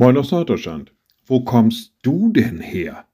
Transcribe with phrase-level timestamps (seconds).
[0.00, 0.94] Moin aus Norddeutschland.
[1.26, 3.04] Wo kommst du denn her?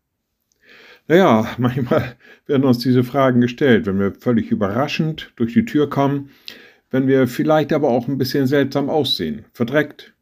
[1.09, 2.15] Naja, manchmal
[2.47, 6.31] werden uns diese Fragen gestellt, wenn wir völlig überraschend durch die Tür kommen,
[6.93, 10.15] wenn wir vielleicht aber auch ein bisschen seltsam aussehen, verdreckt,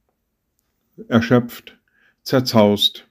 [1.06, 1.76] erschöpft,
[2.22, 3.06] zerzaust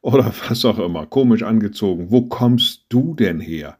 [0.00, 2.12] oder was auch immer, komisch angezogen.
[2.12, 3.76] Wo kommst du denn her?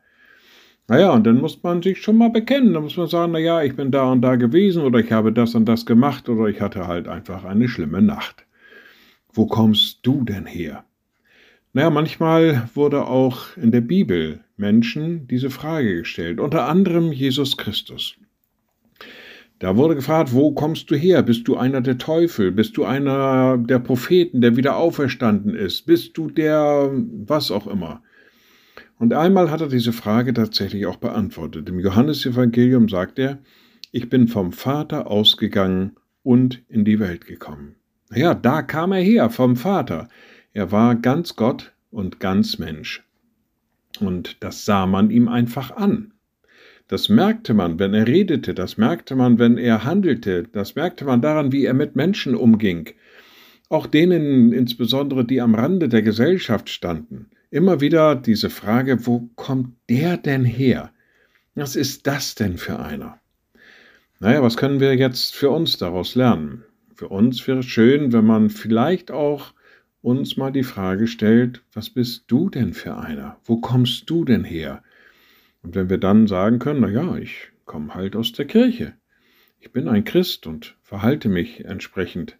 [0.89, 2.75] Naja, und dann muss man sich schon mal bekennen.
[2.75, 5.54] Dann muss man sagen, naja, ich bin da und da gewesen oder ich habe das
[5.54, 8.44] und das gemacht oder ich hatte halt einfach eine schlimme Nacht.
[9.34, 10.84] Wo kommst du denn her?
[11.72, 18.14] Naja, manchmal wurde auch in der Bibel Menschen diese Frage gestellt, unter anderem Jesus Christus.
[19.58, 21.22] Da wurde gefragt, wo kommst du her?
[21.24, 22.52] Bist du einer der Teufel?
[22.52, 25.86] Bist du einer der Propheten, der wieder auferstanden ist?
[25.86, 26.93] Bist du der
[27.26, 28.02] was auch immer?
[29.00, 31.68] Und einmal hat er diese Frage tatsächlich auch beantwortet.
[31.68, 33.38] Im Johannesevangelium sagt er,
[33.91, 37.74] ich bin vom Vater ausgegangen und in die Welt gekommen.
[38.14, 40.08] Ja, da kam er her, vom Vater.
[40.52, 43.02] Er war ganz Gott und ganz Mensch.
[44.00, 46.12] Und das sah man ihm einfach an.
[46.88, 51.22] Das merkte man, wenn er redete, das merkte man, wenn er handelte, das merkte man
[51.22, 52.90] daran, wie er mit Menschen umging.
[53.70, 59.76] Auch denen insbesondere, die am Rande der Gesellschaft standen immer wieder diese Frage, wo kommt
[59.88, 60.90] der denn her?
[61.54, 63.20] Was ist das denn für einer?
[64.18, 66.64] Naja, was können wir jetzt für uns daraus lernen?
[66.95, 69.55] Für uns wäre es schön, wenn man vielleicht auch
[70.03, 73.39] uns mal die Frage stellt, was bist du denn für einer?
[73.45, 74.83] Wo kommst du denn her?
[75.62, 78.95] Und wenn wir dann sagen können, na ja, ich komme halt aus der Kirche.
[79.61, 82.39] Ich bin ein Christ und verhalte mich entsprechend,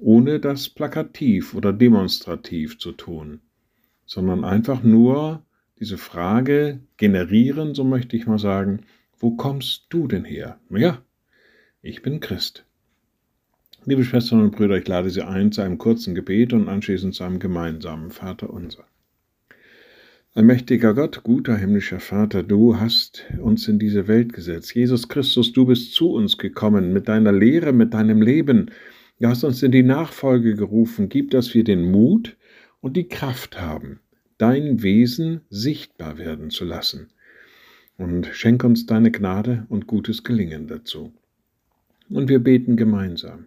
[0.00, 3.40] ohne das plakativ oder demonstrativ zu tun
[4.06, 5.44] sondern einfach nur
[5.78, 8.84] diese Frage generieren, so möchte ich mal sagen,
[9.18, 10.58] wo kommst du denn her?
[10.70, 11.02] Ja,
[11.82, 12.64] ich bin Christ.
[13.86, 17.22] Liebe Schwestern und Brüder, ich lade Sie ein zu einem kurzen Gebet und anschließend zu
[17.22, 18.86] einem gemeinsamen Vater unser.
[20.32, 24.74] Allmächtiger Gott, guter himmlischer Vater, du hast uns in diese Welt gesetzt.
[24.74, 28.70] Jesus Christus, du bist zu uns gekommen mit deiner Lehre, mit deinem Leben.
[29.20, 31.10] Du hast uns in die Nachfolge gerufen.
[31.10, 32.38] Gib, dass wir den Mut,
[32.80, 34.00] und die Kraft haben,
[34.38, 37.08] dein Wesen sichtbar werden zu lassen.
[37.98, 41.12] Und schenk uns deine Gnade und gutes Gelingen dazu.
[42.08, 43.46] Und wir beten gemeinsam,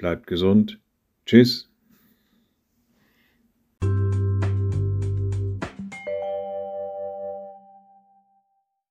[0.00, 0.80] bleibt gesund.
[1.26, 1.69] Tschüss.